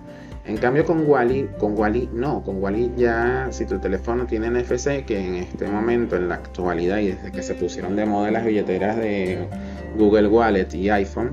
En 0.47 0.59
cambio 0.59 0.85
con 0.85 1.09
Wally, 1.09 1.49
con 1.59 1.79
Wally 1.79 2.11
no, 2.13 2.43
con 2.43 2.63
Wally 2.63 2.93
ya 2.97 3.49
si 3.51 3.65
tu 3.65 3.79
teléfono 3.79 4.27
tiene 4.27 4.51
NFC, 4.51 5.05
que 5.07 5.19
en 5.19 5.37
este 5.37 5.67
momento, 5.67 6.17
en 6.17 6.29
la 6.29 6.35
actualidad 6.35 6.99
y 6.99 7.13
desde 7.13 7.33
que 7.33 7.43
se 7.43 7.55
pusieron 7.55 7.97
de 7.97 8.05
moda 8.05 8.31
las 8.31 8.45
billeteras 8.45 8.97
de 8.97 9.49
Google 9.97 10.29
Wallet 10.29 10.69
y 10.75 10.91
iPhone, 10.91 11.33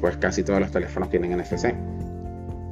pues 0.00 0.16
casi 0.16 0.42
todos 0.42 0.58
los 0.58 0.72
teléfonos 0.72 1.08
tienen 1.08 1.38
NFC. 1.38 1.72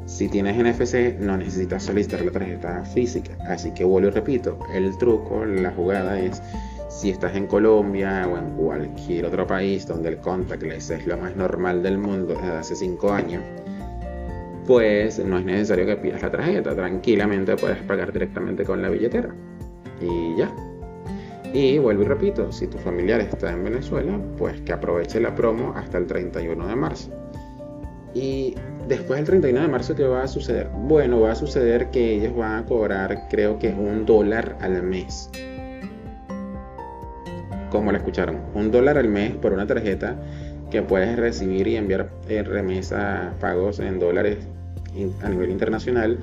Si 0.07 0.29
tienes 0.29 0.57
NFC 0.57 1.19
no 1.21 1.37
necesitas 1.37 1.85
solicitar 1.85 2.21
la 2.23 2.33
tarjeta 2.33 2.85
física, 2.85 3.37
así 3.49 3.71
que 3.73 3.85
vuelvo 3.85 4.09
y 4.09 4.13
repito, 4.13 4.59
el 4.75 4.97
truco, 4.99 5.45
la 5.45 5.71
jugada 5.71 6.19
es 6.19 6.43
si 6.89 7.11
estás 7.11 7.35
en 7.35 7.47
Colombia 7.47 8.27
o 8.31 8.39
en 8.39 8.51
cualquier 8.53 9.27
otro 9.27 9.47
país 9.47 9.87
donde 9.87 10.11
el 10.11 10.19
contactless 10.19 10.91
es 10.91 11.07
lo 11.07 11.17
más 11.17 11.37
normal 11.37 11.83
del 11.83 11.99
mundo 11.99 12.35
desde 12.35 12.49
hace 12.49 12.77
5 12.77 13.13
años, 13.13 13.43
pues 14.67 15.19
no 15.19 15.39
es 15.39 15.45
necesario 15.45 15.87
que 15.87 15.97
pidas 15.97 16.23
la 16.23 16.31
tarjeta, 16.31 16.75
tranquilamente 16.75 17.57
puedes 17.57 17.79
pagar 17.83 18.13
directamente 18.13 18.65
con 18.65 18.83
la 18.83 18.89
billetera. 18.89 19.35
Y 20.01 20.37
ya. 20.37 20.53
Y 21.53 21.79
vuelvo 21.79 22.03
y 22.03 22.07
repito, 22.07 22.53
si 22.53 22.67
tu 22.67 22.77
familiar 22.79 23.21
está 23.21 23.53
en 23.53 23.65
Venezuela, 23.65 24.19
pues 24.37 24.61
que 24.63 24.73
aproveche 24.73 25.21
la 25.21 25.35
promo 25.35 25.73
hasta 25.77 25.99
el 25.99 26.07
31 26.07 26.67
de 26.67 26.77
marzo. 26.77 27.11
Y 28.15 28.55
después 28.89 29.19
del 29.19 29.27
31 29.27 29.61
de 29.63 29.69
marzo, 29.69 29.95
¿qué 29.95 30.05
va 30.05 30.23
a 30.23 30.29
suceder? 30.29 30.69
Bueno, 30.75 31.21
va 31.21 31.33
a 31.33 31.35
suceder 31.35 31.91
que 31.91 32.15
ellos 32.15 32.37
van 32.37 32.65
a 32.65 32.67
cobrar 32.67 33.29
creo 33.31 33.59
que 33.59 33.69
un 33.69 34.05
dólar 34.05 34.57
al 34.61 34.83
mes 34.83 35.31
como 37.77 37.93
la 37.93 37.99
escucharon, 37.99 38.41
un 38.55 38.71
dólar 38.71 38.99
al 38.99 39.09
mes 39.09 39.33
por 39.33 39.53
una 39.53 39.67
tarjeta 39.67 40.17
que 40.71 40.83
puedes 40.83 41.17
recibir 41.17 41.67
y 41.69 41.77
enviar 41.77 42.11
en 42.29 42.45
remesa 42.45 43.35
pagos 43.41 43.79
en 43.79 43.99
dólares 43.99 44.39
a 45.23 45.29
nivel 45.29 45.51
internacional 45.51 46.19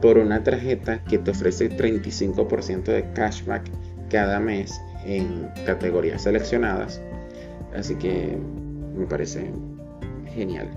por 0.00 0.18
una 0.18 0.42
tarjeta 0.42 1.02
que 1.04 1.18
te 1.18 1.30
ofrece 1.30 1.70
35% 1.70 2.84
de 2.84 3.04
cashback 3.14 3.62
cada 4.10 4.40
mes 4.40 4.80
en 5.06 5.48
categorías 5.64 6.22
seleccionadas. 6.22 7.00
Así 7.74 7.94
que 7.94 8.36
me 8.96 9.06
parece 9.06 9.50
genial. 10.34 10.68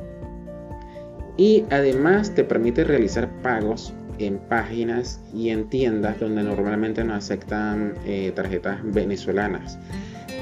Y 1.38 1.66
además 1.70 2.34
te 2.34 2.44
permite 2.44 2.84
realizar 2.86 3.30
pagos 3.42 3.94
en 4.20 4.38
páginas 4.38 5.22
y 5.34 5.50
en 5.50 5.70
tiendas 5.70 6.20
donde 6.20 6.44
normalmente 6.44 7.04
no 7.04 7.14
aceptan 7.14 7.94
eh, 8.06 8.32
tarjetas 8.36 8.80
venezolanas. 8.84 9.78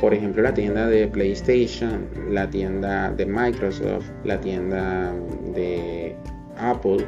Por 0.02 0.14
ejemplo, 0.14 0.44
la 0.44 0.54
tienda 0.54 0.88
de 0.88 1.08
PlayStation, 1.08 2.08
la 2.30 2.50
tienda 2.50 3.12
de 3.12 3.26
Microsoft, 3.26 4.10
la 4.26 4.40
tienda 4.40 5.14
de 5.56 6.16
Apple. 6.58 7.06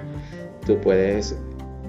Tú 0.65 0.79
puedes 0.79 1.37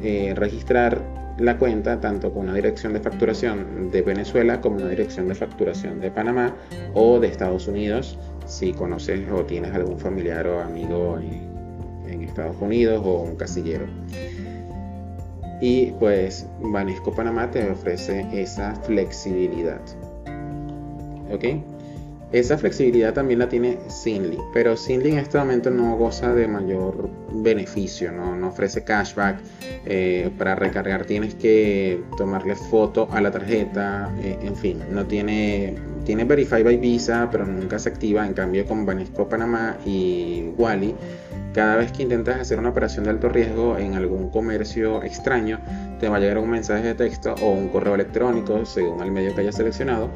eh, 0.02 0.34
registrar 0.34 1.00
la 1.38 1.58
cuenta 1.58 2.00
tanto 2.00 2.32
con 2.32 2.44
una 2.44 2.54
dirección 2.54 2.94
de 2.94 3.00
facturación 3.00 3.90
de 3.90 4.02
Venezuela 4.02 4.60
como 4.60 4.76
una 4.76 4.88
dirección 4.88 5.28
de 5.28 5.34
facturación 5.34 6.00
de 6.00 6.10
Panamá 6.10 6.54
o 6.94 7.20
de 7.20 7.28
Estados 7.28 7.68
Unidos 7.68 8.18
si 8.46 8.72
conoces 8.72 9.30
o 9.30 9.44
tienes 9.44 9.74
algún 9.74 9.98
familiar 9.98 10.46
o 10.46 10.60
amigo 10.60 11.18
en 11.18 12.22
Estados 12.22 12.56
Unidos 12.60 13.02
o 13.04 13.22
un 13.22 13.36
casillero. 13.36 13.86
Y 15.60 15.92
pues 15.92 16.46
Banesco 16.60 17.14
Panamá 17.14 17.50
te 17.50 17.70
ofrece 17.70 18.26
esa 18.32 18.74
flexibilidad. 18.76 19.80
¿Ok? 21.32 21.44
Esa 22.32 22.58
flexibilidad 22.58 23.14
también 23.14 23.38
la 23.38 23.48
tiene 23.48 23.78
Sinly, 23.86 24.38
pero 24.52 24.76
Sinly 24.76 25.12
en 25.12 25.18
este 25.18 25.38
momento 25.38 25.70
no 25.70 25.96
goza 25.96 26.34
de 26.34 26.48
mayor 26.48 27.08
beneficio, 27.32 28.10
no, 28.10 28.48
ofrece 28.48 28.82
cashback. 28.82 29.38
Eh, 29.84 30.30
para 30.36 30.56
recargar 30.56 31.04
tienes 31.04 31.36
que 31.36 32.02
tomarle 32.16 32.56
foto 32.56 33.08
a 33.12 33.20
la 33.20 33.30
tarjeta, 33.30 34.12
eh, 34.20 34.38
en 34.42 34.56
fin, 34.56 34.80
no 34.90 35.06
tiene, 35.06 35.76
tiene 36.04 36.24
Verify 36.24 36.64
by 36.64 36.76
Visa, 36.78 37.28
pero 37.30 37.46
nunca 37.46 37.78
se 37.78 37.90
activa. 37.90 38.26
En 38.26 38.34
cambio, 38.34 38.66
con 38.66 38.84
Banesco 38.84 39.28
Panamá 39.28 39.76
y 39.86 40.50
Wally, 40.58 40.96
cada 41.56 41.76
vez 41.76 41.90
que 41.90 42.02
intentas 42.02 42.38
hacer 42.38 42.58
una 42.58 42.68
operación 42.68 43.04
de 43.04 43.10
alto 43.12 43.30
riesgo 43.30 43.78
en 43.78 43.94
algún 43.94 44.28
comercio 44.28 45.02
extraño, 45.02 45.58
te 45.98 46.06
va 46.06 46.18
a 46.18 46.20
llegar 46.20 46.36
un 46.36 46.50
mensaje 46.50 46.88
de 46.88 46.94
texto 46.94 47.34
o 47.40 47.50
un 47.50 47.68
correo 47.68 47.94
electrónico, 47.94 48.66
según 48.66 49.02
el 49.02 49.10
medio 49.10 49.34
que 49.34 49.40
hayas 49.40 49.54
seleccionado 49.54 50.10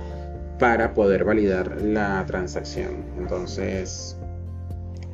para 0.58 0.92
poder 0.92 1.24
validar 1.24 1.80
la 1.80 2.22
transacción. 2.26 3.06
Entonces, 3.18 4.18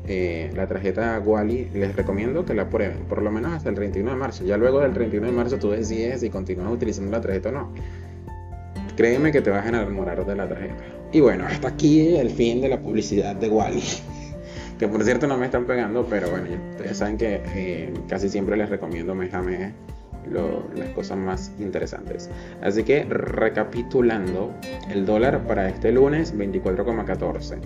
eh, 0.09 0.50
la 0.56 0.66
tarjeta 0.66 1.23
Wally 1.25 1.71
les 1.73 1.95
recomiendo 1.95 2.45
que 2.45 2.54
la 2.54 2.68
prueben, 2.68 3.04
por 3.09 3.23
lo 3.23 3.30
menos 3.30 3.52
hasta 3.52 3.68
el 3.68 3.76
31 3.76 4.11
de 4.11 4.16
marzo. 4.16 4.45
Ya 4.45 4.56
luego 4.56 4.80
del 4.80 4.95
31 4.95 5.28
de 5.28 5.33
marzo 5.33 5.59
tú 5.59 5.71
decides 5.71 6.23
si 6.23 6.30
continúas 6.30 6.73
utilizando 6.73 7.12
la 7.12 7.21
tarjeta 7.21 7.50
o 7.50 7.52
no. 7.52 7.73
Créeme 8.97 9.30
que 9.30 9.42
te 9.42 9.50
vas 9.50 9.64
a 9.64 9.68
enamorar 9.68 10.26
de 10.26 10.35
la 10.35 10.49
tarjeta. 10.49 10.83
Y 11.12 11.21
bueno, 11.21 11.47
hasta 11.47 11.68
aquí 11.68 12.16
el 12.16 12.30
fin 12.30 12.61
de 12.61 12.71
la 12.71 12.80
publicidad 12.80 13.37
de 13.37 13.49
Wally. 13.49 13.85
Que 14.78 14.88
por 14.88 15.02
cierto 15.04 15.26
no 15.26 15.38
me 15.38 15.47
están 15.47 15.64
pegando, 15.64 16.06
pero 16.06 16.30
bueno, 16.30 16.49
ustedes 16.73 16.99
saben 16.99 17.16
que 17.16 17.40
eh, 17.54 17.95
casi 18.09 18.28
siempre 18.28 18.56
les 18.56 18.68
recomiendo 18.68 19.14
mes 19.14 19.33
a 19.33 19.42
mes 19.42 19.73
las 20.30 20.88
cosas 20.90 21.18
más 21.18 21.52
interesantes. 21.59 22.30
Así 22.62 22.83
que 22.83 23.04
recapitulando, 23.04 24.52
el 24.90 25.06
dólar 25.06 25.47
para 25.47 25.68
este 25.68 25.92
lunes 25.92 26.37
24,14. 26.37 27.59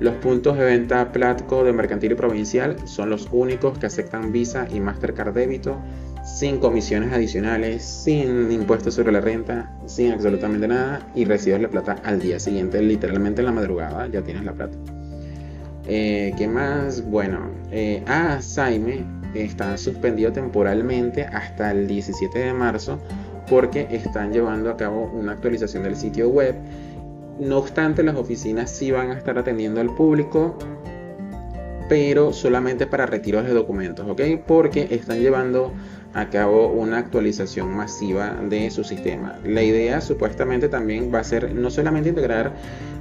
Los 0.00 0.14
puntos 0.16 0.58
de 0.58 0.64
venta 0.64 1.12
Platco 1.12 1.62
de 1.62 1.72
Mercantil 1.72 2.12
y 2.12 2.14
Provincial 2.16 2.76
son 2.86 3.10
los 3.10 3.28
únicos 3.30 3.78
que 3.78 3.86
aceptan 3.86 4.32
Visa 4.32 4.66
y 4.72 4.80
Mastercard 4.80 5.32
débito 5.32 5.78
sin 6.24 6.58
comisiones 6.58 7.12
adicionales, 7.12 7.84
sin 7.84 8.50
impuestos 8.50 8.94
sobre 8.94 9.12
la 9.12 9.20
renta, 9.20 9.76
sin 9.86 10.12
absolutamente 10.12 10.66
nada 10.66 11.08
y 11.14 11.24
recibes 11.24 11.60
la 11.60 11.68
plata 11.68 11.96
al 12.04 12.20
día 12.20 12.38
siguiente, 12.38 12.80
literalmente 12.80 13.42
en 13.42 13.46
la 13.46 13.52
madrugada 13.52 14.06
ya 14.08 14.22
tienes 14.22 14.44
la 14.44 14.52
plata. 14.52 14.76
Eh, 15.94 16.32
¿Qué 16.38 16.48
más? 16.48 17.04
Bueno, 17.04 17.50
eh, 17.70 18.02
a 18.06 18.40
Saime 18.40 19.04
está 19.34 19.76
suspendido 19.76 20.32
temporalmente 20.32 21.24
hasta 21.24 21.70
el 21.70 21.86
17 21.86 22.38
de 22.38 22.54
marzo 22.54 22.98
porque 23.50 23.86
están 23.90 24.32
llevando 24.32 24.70
a 24.70 24.78
cabo 24.78 25.12
una 25.12 25.32
actualización 25.32 25.82
del 25.82 25.96
sitio 25.96 26.30
web. 26.30 26.54
No 27.38 27.58
obstante, 27.58 28.02
las 28.02 28.16
oficinas 28.16 28.70
sí 28.70 28.90
van 28.90 29.10
a 29.10 29.18
estar 29.18 29.36
atendiendo 29.36 29.82
al 29.82 29.94
público, 29.94 30.56
pero 31.90 32.32
solamente 32.32 32.86
para 32.86 33.04
retiros 33.04 33.44
de 33.44 33.52
documentos, 33.52 34.08
¿ok? 34.08 34.22
Porque 34.46 34.88
están 34.92 35.20
llevando 35.20 35.74
a 36.14 36.28
cabo 36.28 36.68
una 36.68 36.98
actualización 36.98 37.74
masiva 37.74 38.36
de 38.48 38.70
su 38.70 38.84
sistema. 38.84 39.38
La 39.44 39.62
idea 39.62 40.00
supuestamente 40.00 40.68
también 40.68 41.12
va 41.12 41.20
a 41.20 41.24
ser 41.24 41.54
no 41.54 41.70
solamente 41.70 42.10
integrar 42.10 42.54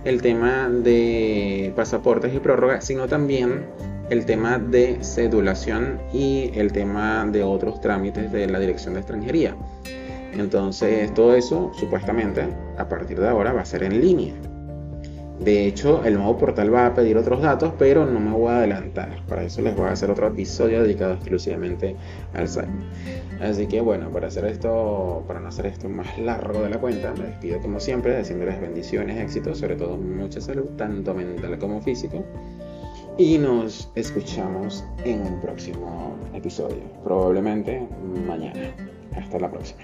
el 0.06 0.22
tema 0.22 0.70
de 0.70 1.74
pasaportes 1.76 2.34
y 2.34 2.40
prórroga, 2.40 2.82
sino 2.82 3.08
también 3.08 3.66
el 4.10 4.26
tema 4.26 4.60
de 4.60 4.98
cedulación 5.04 6.00
y 6.14 6.52
el 6.56 6.72
tema 6.72 7.26
de 7.26 7.44
otros 7.44 7.80
trámites 7.82 8.32
de 8.32 8.48
la 8.48 8.60
Dirección 8.60 8.94
de 8.94 9.00
Extranjería. 9.00 9.56
Entonces, 10.34 11.14
todo 11.14 11.36
eso 11.36 11.72
supuestamente 11.78 12.48
a 12.78 12.88
partir 12.88 13.20
de 13.20 13.28
ahora 13.28 13.54
va 13.54 13.62
a 13.62 13.66
ser 13.66 13.84
en 13.84 14.02
línea. 14.02 14.34
De 15.44 15.66
hecho, 15.66 16.04
el 16.04 16.14
nuevo 16.16 16.38
portal 16.38 16.74
va 16.74 16.86
a 16.86 16.94
pedir 16.94 17.18
otros 17.18 17.42
datos, 17.42 17.74
pero 17.80 18.06
no 18.06 18.20
me 18.20 18.32
voy 18.32 18.50
a 18.50 18.58
adelantar. 18.58 19.26
Para 19.28 19.44
eso 19.44 19.62
les 19.62 19.76
voy 19.76 19.88
a 19.88 19.92
hacer 19.92 20.12
otro 20.12 20.28
episodio 20.28 20.84
dedicado 20.84 21.14
exclusivamente 21.14 21.96
al 22.34 22.48
site. 22.48 22.68
Así 23.42 23.66
que 23.66 23.82
bueno, 23.82 24.12
para 24.12 24.28
hacer 24.28 24.46
esto, 24.46 25.24
para 25.28 25.40
no 25.40 25.48
hacer 25.48 25.66
esto 25.66 25.90
más 25.90 26.18
largo 26.20 26.62
de 26.62 26.70
la 26.70 26.80
cuenta, 26.80 27.12
me 27.18 27.26
despido 27.26 27.60
como 27.60 27.80
siempre, 27.80 28.14
deseándoles 28.14 28.62
bendiciones, 28.62 29.20
éxitos, 29.20 29.58
sobre 29.58 29.76
todo 29.76 29.98
mucha 29.98 30.40
salud, 30.40 30.66
tanto 30.78 31.16
mental 31.16 31.58
como 31.58 31.82
físico 31.82 32.24
y 33.18 33.38
nos 33.38 33.92
escuchamos 33.96 34.84
en 35.04 35.22
un 35.22 35.42
próximo 35.42 36.16
episodio, 36.34 36.84
probablemente 37.04 37.88
mañana. 38.26 38.74
Hasta 39.16 39.40
la 39.40 39.52
próxima. 39.52 39.82